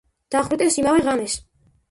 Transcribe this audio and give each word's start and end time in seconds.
დახვრიტეს 0.35 0.79
იმავე 0.83 1.05
ღამეს. 1.09 1.37